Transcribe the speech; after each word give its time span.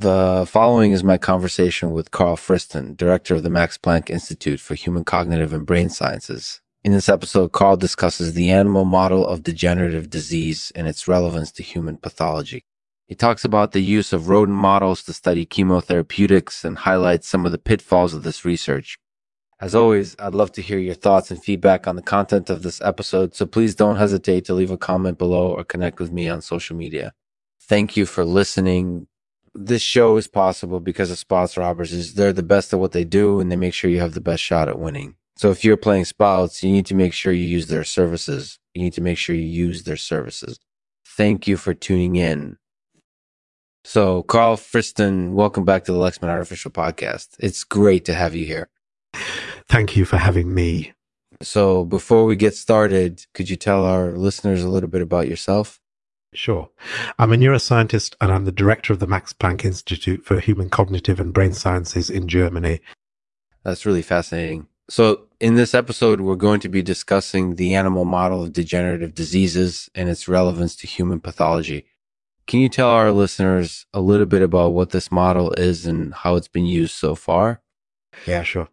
The 0.00 0.46
following 0.48 0.92
is 0.92 1.04
my 1.04 1.18
conversation 1.18 1.90
with 1.90 2.10
Karl 2.10 2.34
Friston, 2.34 2.96
director 2.96 3.34
of 3.34 3.42
the 3.42 3.50
Max 3.50 3.76
Planck 3.76 4.08
Institute 4.08 4.58
for 4.58 4.74
Human 4.74 5.04
Cognitive 5.04 5.52
and 5.52 5.66
Brain 5.66 5.90
Sciences. 5.90 6.62
In 6.82 6.92
this 6.92 7.10
episode, 7.10 7.52
Karl 7.52 7.76
discusses 7.76 8.32
the 8.32 8.48
animal 8.50 8.86
model 8.86 9.26
of 9.26 9.42
degenerative 9.42 10.08
disease 10.08 10.72
and 10.74 10.88
its 10.88 11.06
relevance 11.06 11.52
to 11.52 11.62
human 11.62 11.98
pathology. 11.98 12.64
He 13.08 13.14
talks 13.14 13.44
about 13.44 13.72
the 13.72 13.82
use 13.82 14.14
of 14.14 14.30
rodent 14.30 14.56
models 14.56 15.02
to 15.02 15.12
study 15.12 15.44
chemotherapeutics 15.44 16.64
and 16.64 16.78
highlights 16.78 17.28
some 17.28 17.44
of 17.44 17.52
the 17.52 17.58
pitfalls 17.58 18.14
of 18.14 18.22
this 18.22 18.42
research. 18.42 18.96
As 19.60 19.74
always, 19.74 20.16
I'd 20.18 20.34
love 20.34 20.52
to 20.52 20.62
hear 20.62 20.78
your 20.78 20.94
thoughts 20.94 21.30
and 21.30 21.44
feedback 21.44 21.86
on 21.86 21.96
the 21.96 22.00
content 22.00 22.48
of 22.48 22.62
this 22.62 22.80
episode, 22.80 23.34
so 23.34 23.44
please 23.44 23.74
don't 23.74 23.96
hesitate 23.96 24.46
to 24.46 24.54
leave 24.54 24.70
a 24.70 24.78
comment 24.78 25.18
below 25.18 25.48
or 25.52 25.62
connect 25.62 26.00
with 26.00 26.10
me 26.10 26.26
on 26.26 26.40
social 26.40 26.74
media. 26.74 27.12
Thank 27.60 27.98
you 27.98 28.06
for 28.06 28.24
listening 28.24 29.06
this 29.54 29.82
show 29.82 30.16
is 30.16 30.26
possible 30.26 30.80
because 30.80 31.10
of 31.10 31.18
Spouts 31.18 31.56
Robbers 31.56 31.92
is 31.92 32.14
they're 32.14 32.32
the 32.32 32.42
best 32.42 32.72
at 32.72 32.80
what 32.80 32.92
they 32.92 33.04
do 33.04 33.40
and 33.40 33.50
they 33.50 33.56
make 33.56 33.74
sure 33.74 33.90
you 33.90 34.00
have 34.00 34.14
the 34.14 34.20
best 34.20 34.42
shot 34.42 34.68
at 34.68 34.78
winning. 34.78 35.16
So 35.36 35.50
if 35.50 35.64
you're 35.64 35.76
playing 35.76 36.04
Spouts, 36.04 36.62
you 36.62 36.70
need 36.70 36.86
to 36.86 36.94
make 36.94 37.12
sure 37.12 37.32
you 37.32 37.46
use 37.46 37.68
their 37.68 37.84
services. 37.84 38.58
You 38.74 38.82
need 38.82 38.92
to 38.94 39.00
make 39.00 39.18
sure 39.18 39.34
you 39.34 39.42
use 39.42 39.84
their 39.84 39.96
services. 39.96 40.60
Thank 41.04 41.48
you 41.48 41.56
for 41.56 41.74
tuning 41.74 42.16
in. 42.16 42.58
So 43.84 44.22
Karl 44.22 44.56
Friston, 44.56 45.32
welcome 45.32 45.64
back 45.64 45.84
to 45.84 45.92
the 45.92 45.98
Lexman 45.98 46.28
Artificial 46.28 46.70
Podcast. 46.70 47.28
It's 47.38 47.64
great 47.64 48.04
to 48.04 48.14
have 48.14 48.34
you 48.34 48.44
here. 48.44 48.68
Thank 49.68 49.96
you 49.96 50.04
for 50.04 50.18
having 50.18 50.54
me. 50.54 50.92
So 51.42 51.84
before 51.84 52.26
we 52.26 52.36
get 52.36 52.54
started, 52.54 53.24
could 53.32 53.48
you 53.48 53.56
tell 53.56 53.84
our 53.84 54.12
listeners 54.12 54.62
a 54.62 54.68
little 54.68 54.90
bit 54.90 55.00
about 55.00 55.28
yourself? 55.28 55.79
Sure. 56.32 56.70
I'm 57.18 57.32
a 57.32 57.36
neuroscientist 57.36 58.14
and 58.20 58.30
I'm 58.30 58.44
the 58.44 58.52
director 58.52 58.92
of 58.92 59.00
the 59.00 59.06
Max 59.06 59.32
Planck 59.32 59.64
Institute 59.64 60.24
for 60.24 60.38
Human 60.38 60.70
Cognitive 60.70 61.18
and 61.18 61.32
Brain 61.32 61.52
Sciences 61.52 62.08
in 62.08 62.28
Germany. 62.28 62.80
That's 63.64 63.84
really 63.84 64.02
fascinating. 64.02 64.68
So, 64.88 65.26
in 65.38 65.54
this 65.54 65.74
episode, 65.74 66.20
we're 66.20 66.36
going 66.36 66.60
to 66.60 66.68
be 66.68 66.82
discussing 66.82 67.54
the 67.54 67.74
animal 67.74 68.04
model 68.04 68.42
of 68.42 68.52
degenerative 68.52 69.14
diseases 69.14 69.88
and 69.94 70.08
its 70.08 70.28
relevance 70.28 70.74
to 70.76 70.86
human 70.86 71.20
pathology. 71.20 71.86
Can 72.46 72.60
you 72.60 72.68
tell 72.68 72.88
our 72.88 73.12
listeners 73.12 73.86
a 73.94 74.00
little 74.00 74.26
bit 74.26 74.42
about 74.42 74.72
what 74.72 74.90
this 74.90 75.12
model 75.12 75.52
is 75.52 75.86
and 75.86 76.12
how 76.12 76.34
it's 76.34 76.48
been 76.48 76.66
used 76.66 76.94
so 76.94 77.14
far? 77.14 77.62
Yeah, 78.26 78.42
sure. 78.42 78.68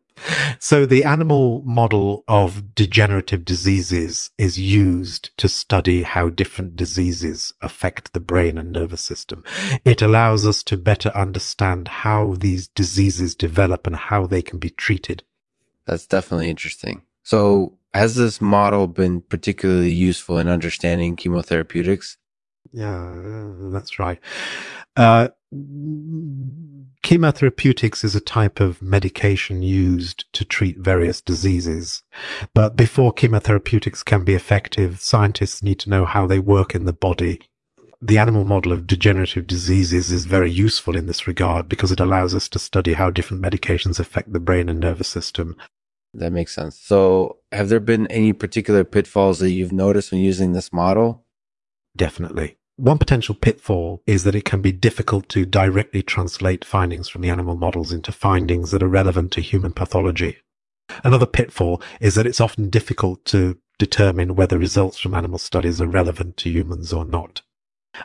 So 0.60 0.86
the 0.86 1.04
animal 1.04 1.62
model 1.66 2.24
of 2.28 2.76
degenerative 2.76 3.46
diseases 3.46 4.32
is 4.38 4.60
used 4.60 5.36
to 5.38 5.48
study 5.48 6.04
how 6.04 6.30
different 6.30 6.76
diseases 6.76 7.54
affect 7.62 8.14
the 8.14 8.20
brain 8.20 8.58
and 8.58 8.72
nervous 8.72 9.02
system. 9.02 9.44
It 9.86 10.02
allows 10.02 10.46
us 10.46 10.64
to 10.64 10.78
better 10.78 11.10
understand 11.10 11.88
how 11.88 12.36
these 12.36 12.68
diseases 12.68 13.36
develop 13.36 13.88
and 13.88 13.96
how 13.96 14.26
they 14.26 14.42
can 14.42 14.60
be 14.60 14.70
treated. 14.70 15.24
That's 15.86 16.06
definitely 16.06 16.50
interesting. 16.50 17.04
So 17.24 17.78
has 17.94 18.16
this 18.16 18.42
model 18.42 18.88
been 18.88 19.22
particularly 19.22 19.92
useful 19.92 20.38
in 20.38 20.48
understanding 20.48 21.16
chemotherapeutics? 21.16 22.18
Yeah, 22.72 23.54
that's 23.72 23.98
right. 23.98 24.20
Uh, 24.96 25.30
chemotherapeutics 27.08 28.04
is 28.04 28.16
a 28.16 28.20
type 28.20 28.60
of 28.60 28.82
medication 28.82 29.62
used 29.62 30.26
to 30.34 30.44
treat 30.44 30.78
various 30.78 31.22
diseases. 31.22 32.04
But 32.54 32.76
before 32.76 33.14
chemotherapeutics 33.14 34.04
can 34.04 34.26
be 34.26 34.34
effective, 34.34 35.00
scientists 35.00 35.64
need 35.64 35.80
to 35.80 35.90
know 35.90 36.04
how 36.04 36.28
they 36.28 36.40
work 36.40 36.76
in 36.76 36.84
the 36.84 36.92
body. 36.92 37.40
The 38.02 38.18
animal 38.18 38.44
model 38.44 38.74
of 38.74 38.88
degenerative 38.88 39.48
diseases 39.48 40.12
is 40.12 40.26
very 40.26 40.52
useful 40.52 40.98
in 40.98 41.06
this 41.06 41.28
regard 41.28 41.70
because 41.70 41.94
it 41.94 42.02
allows 42.02 42.36
us 42.36 42.50
to 42.50 42.60
study 42.60 42.92
how 42.92 43.10
different 43.10 43.42
medications 43.42 44.02
affect 44.02 44.34
the 44.34 44.42
brain 44.42 44.68
and 44.68 44.82
nervous 44.82 45.08
system. 45.08 45.56
That 46.14 46.34
makes 46.34 46.54
sense. 46.54 46.78
So, 46.78 47.38
have 47.54 47.70
there 47.70 47.80
been 47.80 48.08
any 48.08 48.34
particular 48.34 48.84
pitfalls 48.84 49.40
that 49.40 49.52
you've 49.52 49.72
noticed 49.72 50.12
when 50.12 50.20
using 50.20 50.52
this 50.52 50.74
model? 50.74 51.24
Definitely. 51.96 52.58
One 52.78 53.00
potential 53.00 53.34
pitfall 53.34 54.04
is 54.06 54.24
that 54.24 54.36
it 54.36 54.46
can 54.46 54.62
be 54.62 54.72
difficult 54.72 55.30
to 55.30 55.48
directly 55.48 56.04
translate 56.04 56.64
findings 56.64 57.10
from 57.10 57.22
the 57.24 57.30
animal 57.30 57.56
models 57.56 57.92
into 57.92 58.12
findings 58.12 58.70
that 58.70 58.84
are 58.84 58.88
relevant 58.88 59.32
to 59.32 59.42
human 59.42 59.72
pathology. 59.72 60.38
Another 61.04 61.26
pitfall 61.26 61.82
is 62.00 62.14
that 62.14 62.28
it's 62.28 62.40
often 62.40 62.70
difficult 62.70 63.26
to 63.26 63.58
determine 63.80 64.36
whether 64.36 64.60
results 64.60 65.00
from 65.00 65.16
animal 65.16 65.40
studies 65.40 65.82
are 65.82 65.88
relevant 65.88 66.38
to 66.38 66.52
humans 66.52 66.94
or 66.94 67.04
not. 67.04 67.42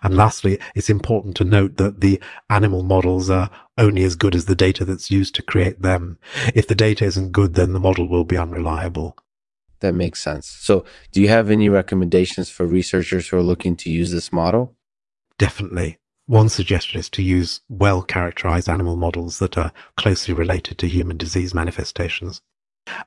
And 0.02 0.16
lastly, 0.16 0.58
it's 0.74 0.88
important 0.88 1.36
to 1.36 1.44
note 1.44 1.76
that 1.76 2.00
the 2.00 2.18
animal 2.48 2.82
models 2.82 3.28
are 3.28 3.50
only 3.76 4.04
as 4.04 4.14
good 4.14 4.34
as 4.34 4.46
the 4.46 4.54
data 4.54 4.86
that's 4.86 5.10
used 5.10 5.34
to 5.34 5.42
create 5.42 5.82
them. 5.82 6.18
If 6.54 6.66
the 6.66 6.74
data 6.74 7.04
isn't 7.04 7.32
good, 7.32 7.54
then 7.54 7.74
the 7.74 7.80
model 7.80 8.08
will 8.08 8.24
be 8.24 8.38
unreliable. 8.38 9.18
That 9.82 9.94
makes 9.94 10.22
sense. 10.22 10.46
So, 10.46 10.84
do 11.10 11.20
you 11.20 11.28
have 11.28 11.50
any 11.50 11.68
recommendations 11.68 12.48
for 12.48 12.64
researchers 12.64 13.28
who 13.28 13.36
are 13.36 13.42
looking 13.42 13.74
to 13.76 13.90
use 13.90 14.12
this 14.12 14.32
model? 14.32 14.76
Definitely. 15.38 15.98
One 16.26 16.48
suggestion 16.48 17.00
is 17.00 17.10
to 17.10 17.22
use 17.22 17.62
well 17.68 18.00
characterized 18.00 18.68
animal 18.68 18.94
models 18.94 19.40
that 19.40 19.58
are 19.58 19.72
closely 19.96 20.34
related 20.34 20.78
to 20.78 20.86
human 20.86 21.16
disease 21.16 21.52
manifestations. 21.52 22.40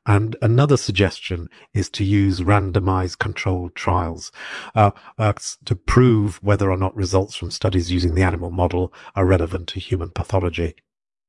And 0.06 0.36
another 0.42 0.76
suggestion 0.76 1.50
is 1.74 1.90
to 1.92 2.04
use 2.04 2.42
randomized 2.42 3.20
controlled 3.20 3.74
trials 3.74 4.34
uh, 4.76 4.92
uh, 5.18 5.34
to 5.64 5.76
prove 5.78 6.44
whether 6.44 6.70
or 6.70 6.78
not 6.78 6.96
results 6.96 7.36
from 7.36 7.52
studies 7.52 7.90
using 7.90 8.16
the 8.16 8.24
animal 8.24 8.52
model 8.52 8.94
are 9.16 9.26
relevant 9.26 9.70
to 9.70 9.80
human 9.80 10.10
pathology. 10.10 10.76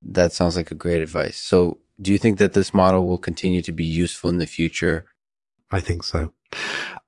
That 0.02 0.32
sounds 0.32 0.56
like 0.56 0.72
a 0.72 0.76
great 0.76 1.02
advice. 1.02 1.36
So, 1.36 1.78
do 2.00 2.12
you 2.12 2.18
think 2.18 2.38
that 2.38 2.52
this 2.52 2.74
model 2.74 3.06
will 3.06 3.16
continue 3.16 3.62
to 3.62 3.72
be 3.72 3.84
useful 3.84 4.28
in 4.28 4.38
the 4.38 4.46
future 4.46 5.06
I 5.71 5.81
think 5.81 6.04
so. 6.04 6.32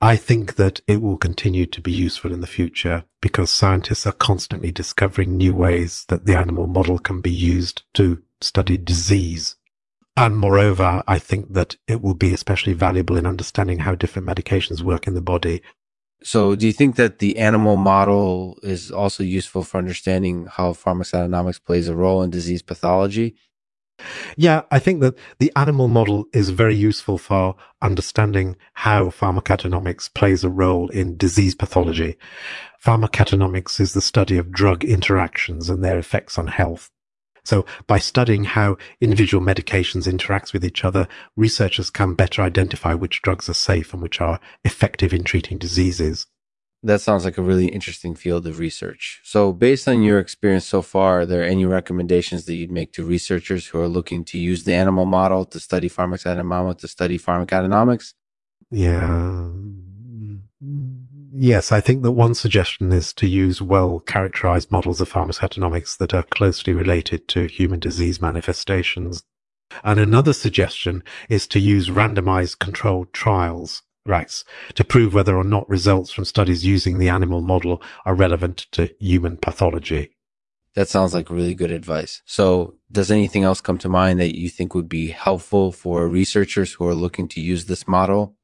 I 0.00 0.16
think 0.16 0.56
that 0.56 0.80
it 0.86 1.00
will 1.00 1.16
continue 1.16 1.66
to 1.66 1.80
be 1.80 1.92
useful 1.92 2.32
in 2.32 2.40
the 2.40 2.46
future 2.46 3.04
because 3.20 3.50
scientists 3.50 4.06
are 4.06 4.12
constantly 4.12 4.70
discovering 4.70 5.36
new 5.36 5.54
ways 5.54 6.04
that 6.08 6.24
the 6.24 6.36
animal 6.36 6.66
model 6.66 6.98
can 6.98 7.20
be 7.20 7.32
used 7.32 7.82
to 7.94 8.22
study 8.40 8.76
disease. 8.76 9.56
And 10.16 10.36
moreover, 10.36 11.02
I 11.06 11.18
think 11.18 11.52
that 11.54 11.76
it 11.86 12.02
will 12.02 12.14
be 12.14 12.32
especially 12.34 12.72
valuable 12.72 13.16
in 13.16 13.26
understanding 13.26 13.80
how 13.80 13.94
different 13.94 14.26
medications 14.26 14.82
work 14.82 15.06
in 15.06 15.14
the 15.14 15.20
body. 15.20 15.62
So, 16.24 16.56
do 16.56 16.66
you 16.66 16.72
think 16.72 16.96
that 16.96 17.20
the 17.20 17.38
animal 17.38 17.76
model 17.76 18.58
is 18.64 18.90
also 18.90 19.22
useful 19.22 19.62
for 19.62 19.78
understanding 19.78 20.46
how 20.50 20.72
pharmacoeconomics 20.72 21.62
plays 21.64 21.86
a 21.86 21.94
role 21.94 22.22
in 22.24 22.30
disease 22.30 22.62
pathology? 22.62 23.36
Yeah, 24.36 24.62
I 24.70 24.78
think 24.78 25.00
that 25.00 25.18
the 25.38 25.52
animal 25.56 25.88
model 25.88 26.26
is 26.32 26.50
very 26.50 26.76
useful 26.76 27.18
for 27.18 27.56
understanding 27.82 28.56
how 28.74 29.06
pharmacoeconomics 29.06 30.12
plays 30.12 30.44
a 30.44 30.50
role 30.50 30.88
in 30.90 31.16
disease 31.16 31.54
pathology. 31.54 32.16
Pharmacoeconomics 32.84 33.80
is 33.80 33.92
the 33.92 34.00
study 34.00 34.38
of 34.38 34.52
drug 34.52 34.84
interactions 34.84 35.68
and 35.68 35.82
their 35.82 35.98
effects 35.98 36.38
on 36.38 36.46
health. 36.46 36.90
So 37.44 37.64
by 37.86 37.98
studying 37.98 38.44
how 38.44 38.76
individual 39.00 39.42
medications 39.42 40.08
interact 40.08 40.52
with 40.52 40.64
each 40.64 40.84
other, 40.84 41.08
researchers 41.34 41.88
can 41.88 42.14
better 42.14 42.42
identify 42.42 42.94
which 42.94 43.22
drugs 43.22 43.48
are 43.48 43.54
safe 43.54 43.92
and 43.92 44.02
which 44.02 44.20
are 44.20 44.38
effective 44.64 45.14
in 45.14 45.24
treating 45.24 45.56
diseases. 45.56 46.26
That 46.82 47.00
sounds 47.00 47.24
like 47.24 47.38
a 47.38 47.42
really 47.42 47.66
interesting 47.66 48.14
field 48.14 48.46
of 48.46 48.60
research. 48.60 49.20
So, 49.24 49.52
based 49.52 49.88
on 49.88 50.02
your 50.02 50.20
experience 50.20 50.64
so 50.64 50.80
far, 50.80 51.20
are 51.20 51.26
there 51.26 51.42
any 51.42 51.64
recommendations 51.64 52.44
that 52.44 52.54
you'd 52.54 52.70
make 52.70 52.92
to 52.92 53.04
researchers 53.04 53.66
who 53.66 53.80
are 53.80 53.88
looking 53.88 54.24
to 54.26 54.38
use 54.38 54.62
the 54.62 54.74
animal 54.74 55.04
model 55.04 55.44
to 55.46 55.58
study 55.58 55.88
pharmacoeconomics, 55.88 56.78
to 56.78 56.88
study 56.88 57.18
pharmacoeconomics? 57.18 58.14
Yeah. 58.70 59.50
Yes, 61.34 61.72
I 61.72 61.80
think 61.80 62.02
that 62.02 62.12
one 62.12 62.34
suggestion 62.34 62.92
is 62.92 63.12
to 63.14 63.26
use 63.26 63.60
well 63.60 63.98
characterized 63.98 64.70
models 64.70 65.00
of 65.00 65.12
pharmacoeconomics 65.12 65.98
that 65.98 66.14
are 66.14 66.22
closely 66.22 66.72
related 66.72 67.26
to 67.28 67.46
human 67.46 67.80
disease 67.80 68.20
manifestations. 68.22 69.24
And 69.82 69.98
another 69.98 70.32
suggestion 70.32 71.02
is 71.28 71.48
to 71.48 71.58
use 71.58 71.90
randomized 71.90 72.60
controlled 72.60 73.12
trials 73.12 73.82
rats 74.08 74.44
to 74.74 74.84
prove 74.84 75.14
whether 75.14 75.36
or 75.36 75.44
not 75.44 75.68
results 75.68 76.10
from 76.10 76.24
studies 76.24 76.64
using 76.64 76.98
the 76.98 77.08
animal 77.08 77.40
model 77.40 77.82
are 78.04 78.14
relevant 78.14 78.66
to 78.72 78.90
human 78.98 79.36
pathology. 79.36 80.10
That 80.74 80.88
sounds 80.88 81.14
like 81.14 81.30
really 81.30 81.54
good 81.54 81.72
advice. 81.72 82.22
So, 82.24 82.74
does 82.90 83.10
anything 83.10 83.42
else 83.42 83.60
come 83.60 83.78
to 83.78 83.88
mind 83.88 84.20
that 84.20 84.38
you 84.38 84.48
think 84.48 84.74
would 84.74 84.88
be 84.88 85.08
helpful 85.08 85.72
for 85.72 86.08
researchers 86.08 86.72
who 86.72 86.86
are 86.86 86.94
looking 86.94 87.26
to 87.28 87.40
use 87.40 87.66
this 87.66 87.88
model? 87.88 88.36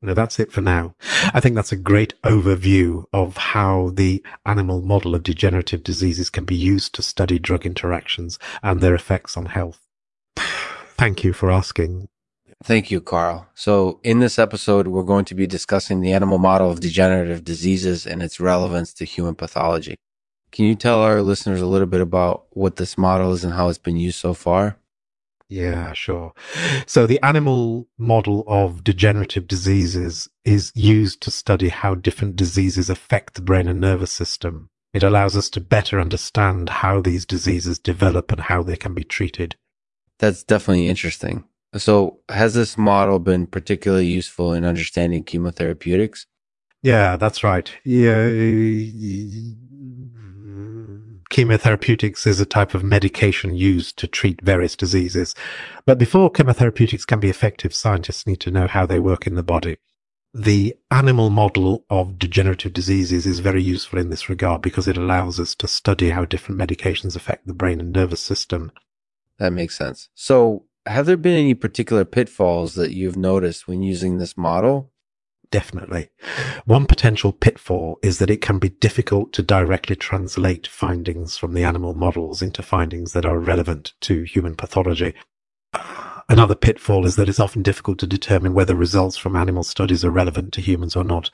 No, 0.00 0.14
that's 0.14 0.38
it 0.38 0.52
for 0.52 0.60
now. 0.60 0.94
I 1.34 1.40
think 1.40 1.56
that's 1.56 1.72
a 1.72 1.76
great 1.76 2.14
overview 2.22 3.04
of 3.12 3.36
how 3.36 3.90
the 3.94 4.22
animal 4.46 4.80
model 4.80 5.14
of 5.14 5.24
degenerative 5.24 5.82
diseases 5.82 6.30
can 6.30 6.44
be 6.44 6.54
used 6.54 6.94
to 6.94 7.02
study 7.02 7.38
drug 7.38 7.66
interactions 7.66 8.38
and 8.62 8.80
their 8.80 8.94
effects 8.94 9.36
on 9.36 9.46
health. 9.46 9.80
Thank 10.36 11.24
you 11.24 11.32
for 11.32 11.50
asking. 11.50 12.08
Thank 12.64 12.90
you, 12.90 13.00
Karl. 13.00 13.46
So, 13.54 14.00
in 14.02 14.18
this 14.18 14.38
episode, 14.38 14.88
we're 14.88 15.04
going 15.04 15.24
to 15.26 15.34
be 15.34 15.46
discussing 15.46 16.00
the 16.00 16.12
animal 16.12 16.38
model 16.38 16.70
of 16.70 16.80
degenerative 16.80 17.44
diseases 17.44 18.06
and 18.06 18.22
its 18.22 18.40
relevance 18.40 18.92
to 18.94 19.04
human 19.04 19.36
pathology. 19.36 19.94
Can 20.50 20.64
you 20.64 20.74
tell 20.74 21.00
our 21.00 21.22
listeners 21.22 21.60
a 21.60 21.66
little 21.66 21.86
bit 21.86 22.00
about 22.00 22.46
what 22.50 22.76
this 22.76 22.98
model 22.98 23.32
is 23.32 23.44
and 23.44 23.52
how 23.52 23.68
it's 23.68 23.78
been 23.78 23.96
used 23.96 24.18
so 24.18 24.34
far? 24.34 24.78
Yeah, 25.48 25.92
sure. 25.94 26.34
So 26.86 27.06
the 27.06 27.22
animal 27.22 27.88
model 27.96 28.44
of 28.46 28.84
degenerative 28.84 29.46
diseases 29.46 30.28
is 30.44 30.72
used 30.74 31.22
to 31.22 31.30
study 31.30 31.68
how 31.68 31.94
different 31.94 32.36
diseases 32.36 32.90
affect 32.90 33.34
the 33.34 33.42
brain 33.42 33.68
and 33.68 33.80
nervous 33.80 34.12
system. 34.12 34.68
It 34.92 35.02
allows 35.02 35.36
us 35.36 35.48
to 35.50 35.60
better 35.60 36.00
understand 36.00 36.68
how 36.68 37.00
these 37.00 37.24
diseases 37.24 37.78
develop 37.78 38.32
and 38.32 38.42
how 38.42 38.62
they 38.62 38.76
can 38.76 38.94
be 38.94 39.04
treated. 39.04 39.56
That's 40.18 40.42
definitely 40.42 40.88
interesting. 40.88 41.44
So, 41.76 42.20
has 42.30 42.54
this 42.54 42.78
model 42.78 43.18
been 43.18 43.46
particularly 43.46 44.06
useful 44.06 44.54
in 44.54 44.64
understanding 44.64 45.24
chemotherapeutics? 45.24 46.26
Yeah, 46.82 47.16
that's 47.16 47.44
right. 47.44 47.70
Yeah. 47.84 48.28
Chemotherapeutics 51.30 52.26
is 52.26 52.40
a 52.40 52.46
type 52.46 52.72
of 52.74 52.82
medication 52.82 53.54
used 53.54 53.98
to 53.98 54.06
treat 54.06 54.40
various 54.40 54.74
diseases. 54.76 55.34
But 55.84 55.98
before 55.98 56.32
chemotherapeutics 56.32 57.06
can 57.06 57.20
be 57.20 57.28
effective, 57.28 57.74
scientists 57.74 58.26
need 58.26 58.40
to 58.40 58.50
know 58.50 58.66
how 58.66 58.86
they 58.86 58.98
work 58.98 59.26
in 59.26 59.34
the 59.34 59.42
body. 59.42 59.76
The 60.32 60.74
animal 60.90 61.30
model 61.30 61.84
of 61.90 62.18
degenerative 62.18 62.72
diseases 62.72 63.26
is 63.26 63.40
very 63.40 63.62
useful 63.62 63.98
in 63.98 64.08
this 64.08 64.28
regard 64.28 64.62
because 64.62 64.88
it 64.88 64.96
allows 64.96 65.38
us 65.38 65.54
to 65.56 65.68
study 65.68 66.10
how 66.10 66.24
different 66.24 66.60
medications 66.60 67.16
affect 67.16 67.46
the 67.46 67.54
brain 67.54 67.80
and 67.80 67.92
nervous 67.92 68.20
system. 68.20 68.72
That 69.38 69.52
makes 69.52 69.76
sense. 69.76 70.08
So, 70.14 70.64
have 70.88 71.06
there 71.06 71.16
been 71.16 71.38
any 71.38 71.54
particular 71.54 72.04
pitfalls 72.04 72.74
that 72.74 72.92
you've 72.92 73.16
noticed 73.16 73.68
when 73.68 73.82
using 73.82 74.18
this 74.18 74.36
model? 74.36 74.90
Definitely. 75.50 76.10
One 76.66 76.86
potential 76.86 77.32
pitfall 77.32 77.98
is 78.02 78.18
that 78.18 78.30
it 78.30 78.42
can 78.42 78.58
be 78.58 78.68
difficult 78.68 79.32
to 79.34 79.42
directly 79.42 79.96
translate 79.96 80.66
findings 80.66 81.36
from 81.36 81.54
the 81.54 81.64
animal 81.64 81.94
models 81.94 82.42
into 82.42 82.62
findings 82.62 83.12
that 83.12 83.24
are 83.24 83.38
relevant 83.38 83.94
to 84.02 84.24
human 84.24 84.56
pathology. 84.56 85.14
Another 86.28 86.54
pitfall 86.54 87.06
is 87.06 87.16
that 87.16 87.28
it's 87.28 87.40
often 87.40 87.62
difficult 87.62 87.98
to 88.00 88.06
determine 88.06 88.52
whether 88.52 88.74
results 88.74 89.16
from 89.16 89.36
animal 89.36 89.62
studies 89.62 90.04
are 90.04 90.10
relevant 90.10 90.52
to 90.52 90.60
humans 90.60 90.94
or 90.94 91.04
not. 91.04 91.30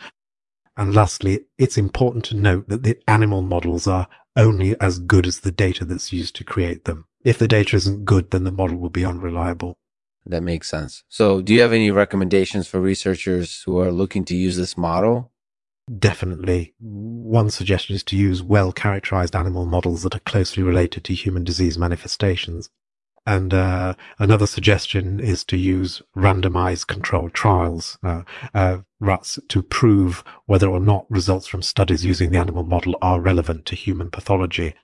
And 0.77 0.95
lastly, 0.95 1.41
it's 1.59 1.79
important 1.79 2.25
to 2.27 2.37
note 2.37 2.69
that 2.69 2.85
the 2.85 2.99
animal 3.09 3.43
models 3.43 3.89
are 3.89 4.09
only 4.37 4.79
as 4.81 4.99
good 5.01 5.27
as 5.27 5.41
the 5.41 5.53
data 5.53 5.85
that's 5.85 6.13
used 6.13 6.37
to 6.37 6.45
create 6.45 6.85
them. 6.85 7.07
If 7.25 7.39
the 7.39 7.49
data 7.49 7.77
isn't 7.77 8.05
good, 8.05 8.31
then 8.31 8.45
the 8.45 8.53
model 8.53 8.77
will 8.77 8.91
be 8.91 9.05
unreliable. 9.05 9.79
That 10.27 10.43
makes 10.43 10.71
sense. 10.71 11.03
So, 11.09 11.43
do 11.43 11.53
you 11.53 11.61
have 11.63 11.73
any 11.73 11.91
recommendations 11.91 12.67
for 12.67 12.81
researchers 12.81 13.63
who 13.63 13.79
are 13.81 13.91
looking 13.91 14.25
to 14.27 14.37
use 14.37 14.57
this 14.57 14.77
model? 14.77 15.33
Definitely. 15.99 16.75
One 16.79 17.51
suggestion 17.51 17.95
is 17.95 18.03
to 18.05 18.17
use 18.17 18.43
well 18.43 18.73
characterized 18.73 19.37
animal 19.37 19.67
models 19.67 20.03
that 20.03 20.15
are 20.15 20.21
closely 20.21 20.63
related 20.63 21.05
to 21.05 21.15
human 21.15 21.45
disease 21.45 21.77
manifestations. 21.77 22.71
And 23.27 23.55
uh, 23.55 23.95
another 24.19 24.47
suggestion 24.47 25.19
is 25.19 25.45
to 25.45 25.57
use 25.57 26.03
randomized 26.17 26.87
controlled 26.87 27.33
trials 27.33 27.99
uh, 28.03 28.23
uh, 28.55 28.79
to 29.49 29.63
prove 29.63 30.25
whether 30.47 30.69
or 30.69 30.81
not 30.81 31.07
results 31.11 31.47
from 31.47 31.63
studies 31.63 32.05
using 32.05 32.31
the 32.31 32.39
animal 32.39 32.65
model 32.65 32.97
are 33.01 33.21
relevant 33.21 33.67
to 33.67 33.77
human 33.77 34.11
pathology. 34.11 34.75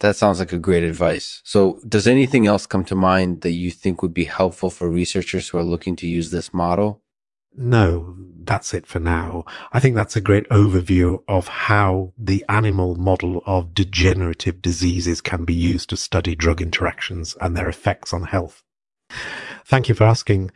That 0.00 0.16
sounds 0.16 0.38
like 0.38 0.52
a 0.52 0.58
great 0.58 0.82
advice. 0.82 1.40
So, 1.44 1.80
does 1.88 2.06
anything 2.06 2.46
else 2.46 2.66
come 2.66 2.84
to 2.86 2.94
mind 2.94 3.42
that 3.42 3.52
you 3.52 3.70
think 3.70 4.02
would 4.02 4.14
be 4.14 4.24
helpful 4.24 4.70
for 4.70 4.90
researchers 4.90 5.48
who 5.48 5.58
are 5.58 5.62
looking 5.64 5.96
to 5.96 6.06
use 6.06 6.30
this 6.30 6.52
model? 6.52 7.02
No, 7.56 8.16
that's 8.42 8.74
it 8.74 8.86
for 8.86 8.98
now. 8.98 9.44
I 9.72 9.78
think 9.78 9.94
that's 9.94 10.16
a 10.16 10.20
great 10.20 10.48
overview 10.48 11.22
of 11.28 11.46
how 11.46 12.12
the 12.18 12.44
animal 12.48 12.96
model 12.96 13.42
of 13.46 13.74
degenerative 13.74 14.60
diseases 14.60 15.20
can 15.20 15.44
be 15.44 15.54
used 15.54 15.88
to 15.90 15.96
study 15.96 16.34
drug 16.34 16.60
interactions 16.60 17.36
and 17.40 17.56
their 17.56 17.68
effects 17.68 18.12
on 18.12 18.24
health. 18.24 18.64
Thank 19.64 19.88
you 19.88 19.94
for 19.94 20.04
asking. 20.04 20.50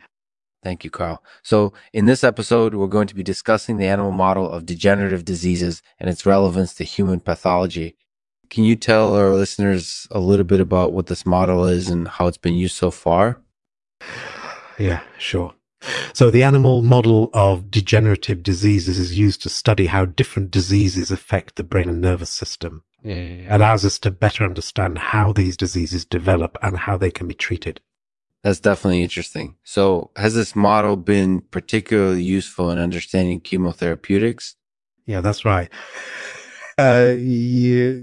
Thank 0.61 0.83
you, 0.83 0.89
Karl. 0.89 1.23
So, 1.41 1.71
in 1.93 2.05
this 2.05 2.23
episode, 2.23 2.75
we're 2.75 2.87
going 2.87 3.07
to 3.07 3.15
be 3.15 3.23
discussing 3.23 3.77
the 3.77 3.87
animal 3.87 4.11
model 4.11 4.51
of 4.51 4.65
degenerative 4.65 5.23
diseases 5.23 5.81
and 5.99 6.09
its 6.09 6.25
relevance 6.25 6.73
to 6.75 6.83
human 6.83 7.21
pathology. 7.21 7.95
Can 8.49 8.63
you 8.63 8.75
tell 8.75 9.15
our 9.15 9.31
listeners 9.31 10.07
a 10.11 10.19
little 10.19 10.45
bit 10.45 10.59
about 10.59 10.91
what 10.91 11.07
this 11.07 11.25
model 11.25 11.65
is 11.65 11.89
and 11.89 12.07
how 12.07 12.27
it's 12.27 12.37
been 12.37 12.55
used 12.55 12.75
so 12.75 12.89
far? 12.89 13.41
Yeah, 14.77 15.01
sure. 15.17 15.53
So 16.13 16.29
the 16.29 16.43
animal 16.43 16.81
model 16.81 17.29
of 17.33 17.71
degenerative 17.71 18.43
diseases 18.43 18.97
is 18.99 19.17
used 19.17 19.41
to 19.43 19.49
study 19.49 19.85
how 19.85 20.05
different 20.05 20.51
diseases 20.51 21.11
affect 21.11 21.55
the 21.55 21.63
brain 21.63 21.87
and 21.87 22.01
nervous 22.01 22.29
system. 22.29 22.83
It 23.03 23.47
allows 23.49 23.85
us 23.85 23.97
to 23.99 24.11
better 24.11 24.43
understand 24.43 24.97
how 24.97 25.31
these 25.31 25.55
diseases 25.55 26.03
develop 26.03 26.57
and 26.61 26.77
how 26.77 26.97
they 26.97 27.11
can 27.11 27.27
be 27.27 27.33
treated. 27.33 27.79
That's 28.43 28.59
definitely 28.59 29.03
interesting. 29.03 29.55
So 29.63 30.11
has 30.15 30.33
this 30.33 30.55
model 30.55 30.95
been 30.97 31.41
particularly 31.41 32.23
useful 32.23 32.71
in 32.71 32.79
understanding 32.79 33.41
chemotherapeutics? 33.41 34.55
Yeah, 35.05 35.21
that's 35.21 35.45
right. 35.45 35.69
Uh, 36.79 37.13
yeah, 37.17 37.99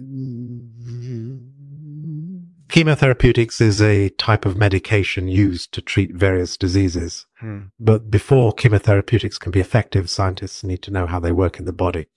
chemotherapeutics 2.69 3.59
is 3.63 3.81
a 3.81 4.11
type 4.11 4.45
of 4.45 4.59
medication 4.59 5.29
used 5.29 5.73
to 5.73 5.81
treat 5.81 6.15
various 6.15 6.59
diseases. 6.59 7.25
Hmm. 7.41 7.69
But 7.81 8.11
before 8.11 8.53
chemotherapeutics 8.53 9.41
can 9.41 9.51
be 9.51 9.61
effective, 9.61 10.11
scientists 10.11 10.63
need 10.63 10.83
to 10.83 10.91
know 10.91 11.07
how 11.07 11.19
they 11.19 11.33
work 11.33 11.59
in 11.59 11.65
the 11.65 11.73
body. 11.73 12.09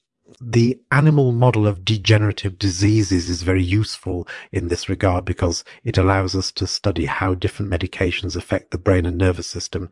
The 0.41 0.77
animal 0.91 1.31
model 1.31 1.65
of 1.65 1.85
degenerative 1.85 2.59
diseases 2.59 3.29
is 3.29 3.41
very 3.41 3.63
useful 3.63 4.27
in 4.51 4.67
this 4.67 4.89
regard 4.89 5.23
because 5.23 5.63
it 5.85 5.97
allows 5.97 6.35
us 6.35 6.51
to 6.53 6.67
study 6.67 7.05
how 7.05 7.35
different 7.35 7.71
medications 7.71 8.35
affect 8.35 8.71
the 8.71 8.77
brain 8.77 9.05
and 9.05 9.17
nervous 9.17 9.47
system. 9.47 9.91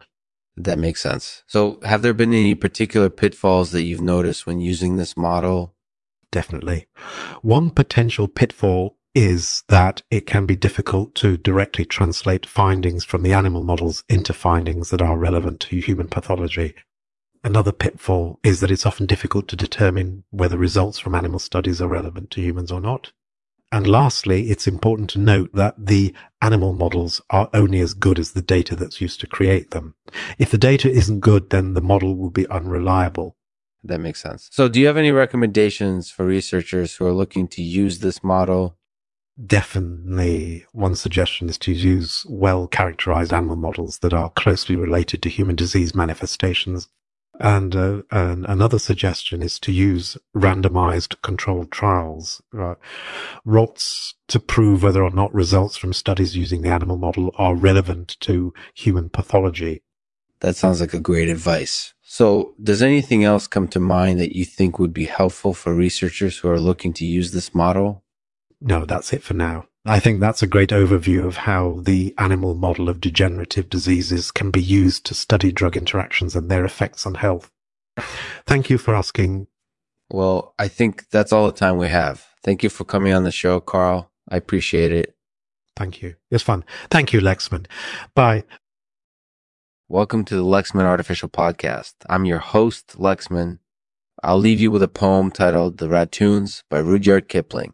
That 0.58 0.80
makes 0.80 1.02
sense. 1.02 1.44
So, 1.48 1.80
have 1.84 2.02
there 2.02 2.13
been 2.13 2.34
any 2.34 2.56
particular 2.56 3.10
pitfalls 3.10 3.72
that 3.72 3.84
you've 3.84 4.02
noticed 4.02 4.46
when 4.46 4.60
using 4.60 4.98
this 4.98 5.16
model 5.16 5.75
definitely. 6.31 6.88
One 7.41 7.69
potential 7.69 8.27
pitfall 8.27 8.97
is 9.15 9.63
that 9.68 10.03
it 10.12 10.27
can 10.27 10.45
be 10.45 10.56
difficult 10.56 11.15
to 11.15 11.38
directly 11.38 11.85
translate 11.85 12.45
findings 12.45 13.03
from 13.03 13.24
the 13.24 13.33
animal 13.33 13.63
models 13.63 14.03
into 14.07 14.33
findings 14.33 14.91
that 14.91 15.01
are 15.01 15.18
relevant 15.18 15.59
to 15.59 15.79
human 15.79 16.07
pathology. 16.07 16.75
Another 17.44 17.71
pitfall 17.71 18.39
is 18.44 18.59
that 18.59 18.71
it's 18.71 18.85
often 18.85 19.06
difficult 19.06 19.47
to 19.47 19.56
determine 19.56 20.24
whether 20.29 20.57
results 20.57 21.00
from 21.00 21.15
animal 21.15 21.39
studies 21.39 21.81
are 21.81 21.88
relevant 21.88 22.29
to 22.31 22.41
humans 22.41 22.71
or 22.71 22.81
not. 22.81 23.12
And 23.71 23.88
lastly, 23.88 24.50
it's 24.50 24.68
important 24.68 25.09
to 25.12 25.19
note 25.19 25.53
that 25.53 25.75
the 25.77 26.13
animal 26.41 26.74
models 26.74 27.21
are 27.29 27.50
only 27.53 27.79
as 27.79 27.93
good 27.93 28.19
as 28.19 28.34
the 28.34 28.41
data 28.41 28.75
that's 28.75 29.01
used 29.01 29.19
to 29.22 29.27
create 29.27 29.72
them. 29.72 29.96
If 30.38 30.51
the 30.51 30.57
data 30.57 30.91
isn't 30.91 31.22
good, 31.22 31.50
then 31.50 31.74
the 31.74 31.81
model 31.81 32.15
will 32.15 32.29
be 32.29 32.48
unreliable. 32.50 33.37
That 33.88 34.00
makes 34.00 34.22
sense. 34.22 34.50
So, 34.51 34.67
do 34.67 34.79
you 34.79 34.88
have 34.88 34.98
any 34.98 35.12
recommendations 35.12 36.12
for 36.12 36.25
researchers 36.25 36.96
who 36.96 37.06
are 37.06 37.13
looking 37.13 37.48
to 37.50 37.62
use 37.62 38.00
this 38.00 38.24
model? 38.24 38.77
Definitely, 39.44 40.65
one 40.74 40.96
suggestion 40.96 41.48
is 41.48 41.58
to 41.60 41.72
use 41.72 42.25
well 42.27 42.67
characterized 42.67 43.32
animal 43.32 43.56
models 43.56 44.00
that 44.00 44.13
are 44.13 44.32
closely 44.32 44.75
related 44.75 45.22
to 45.22 45.29
human 45.29 45.56
disease 45.56 45.96
manifestations. 45.96 46.89
And, 47.39 47.75
uh, 47.75 48.01
and 48.10 48.46
another 48.48 48.79
suggestion 48.79 49.44
is 49.44 49.60
to 49.60 49.72
use 49.72 50.17
randomized 50.36 51.22
controlled 51.22 51.72
trials, 51.72 52.41
uh, 52.58 52.75
ROTS, 53.46 54.15
to 54.29 54.39
prove 54.39 54.82
whether 54.82 55.03
or 55.03 55.12
not 55.12 55.34
results 55.34 55.77
from 55.77 55.94
studies 55.94 56.36
using 56.36 56.63
the 56.63 56.70
animal 56.70 56.98
model 56.98 57.32
are 57.38 57.56
relevant 57.56 58.17
to 58.22 58.53
human 58.74 59.10
pathology. 59.10 59.84
That 60.39 60.56
sounds 60.56 60.82
like 60.82 60.94
a 60.94 61.00
great 61.00 61.29
advice. 61.29 61.94
So, 62.10 62.56
does 62.64 62.82
anything 62.82 63.26
else 63.26 63.48
come 63.48 63.68
to 63.68 63.82
mind 63.82 64.18
that 64.22 64.34
you 64.34 64.46
think 64.46 64.80
would 64.80 64.94
be 64.94 65.06
helpful 65.06 65.54
for 65.54 65.74
researchers 65.74 66.38
who 66.38 66.48
are 66.48 66.60
looking 66.60 66.94
to 66.94 67.06
use 67.06 67.32
this 67.32 67.54
model? 67.54 68.06
No, 68.62 68.86
that's 68.86 69.12
it 69.12 69.22
for 69.22 69.34
now. 69.34 69.66
I 69.86 70.00
think 70.00 70.22
that's 70.22 70.42
a 70.42 70.48
great 70.48 70.70
overview 70.70 71.26
of 71.26 71.36
how 71.36 71.82
the 71.84 72.16
animal 72.18 72.56
model 72.56 72.88
of 72.88 73.02
degenerative 73.02 73.70
diseases 73.70 74.32
can 74.32 74.52
be 74.52 74.64
used 74.64 75.06
to 75.08 75.14
study 75.14 75.52
drug 75.52 75.76
interactions 75.76 76.34
and 76.34 76.50
their 76.50 76.64
effects 76.64 77.06
on 77.06 77.16
health. 77.16 77.52
Thank 78.46 78.70
you 78.70 78.78
for 78.78 78.96
asking. 78.96 79.48
Well, 80.10 80.56
I 80.58 80.70
think 80.70 81.10
that's 81.10 81.34
all 81.34 81.48
the 81.48 81.52
time 81.52 81.76
we 81.76 81.90
have. 81.90 82.26
Thank 82.42 82.64
you 82.64 82.70
for 82.70 82.86
coming 82.86 83.12
on 83.12 83.26
the 83.26 83.32
show, 83.32 83.60
Karl. 83.60 84.10
I 84.30 84.38
appreciate 84.38 84.94
it. 84.94 85.18
Thank 85.76 86.02
you. 86.02 86.16
It's 86.32 86.44
fun. 86.44 86.64
Thank 86.90 87.12
you, 87.12 87.20
Lexman. 87.20 87.66
Bye. 88.16 88.46
Welcome 89.89 90.25
to 90.25 90.36
the 90.36 90.44
Lexman 90.44 90.84
Artificial 90.84 91.29
Podcast. 91.29 91.94
I'm 92.10 92.25
your 92.25 92.39
host, 92.39 92.98
Lexman. 92.98 93.60
I'll 94.22 94.38
leave 94.38 94.60
you 94.60 94.70
with 94.70 94.84
a 94.84 94.89
poem 94.89 95.32
titled 95.32 95.77
The 95.77 95.88
Ratoons 95.88 96.63
by 96.70 96.79
Rudyard 96.79 97.29
Kipling. 97.29 97.74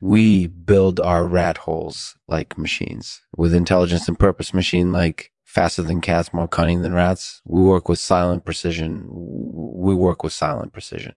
We 0.00 0.48
build 0.48 0.98
our 0.98 1.24
rat 1.24 1.58
holes 1.58 2.16
like 2.26 2.58
machines 2.58 3.22
with 3.36 3.54
intelligence 3.54 4.08
and 4.08 4.18
purpose 4.18 4.52
machine 4.52 4.90
like 4.90 5.30
faster 5.44 5.82
than 5.82 6.00
cats, 6.00 6.34
more 6.34 6.48
cunning 6.48 6.82
than 6.82 6.92
rats. 6.92 7.40
We 7.44 7.62
work 7.62 7.88
with 7.88 8.00
silent 8.00 8.44
precision. 8.44 9.06
We 9.08 9.94
work 9.94 10.24
with 10.24 10.32
silent 10.32 10.72
precision 10.72 11.14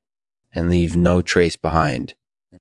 and 0.54 0.70
leave 0.70 0.96
no 0.96 1.24
trace 1.24 1.56
behind. 1.56 2.14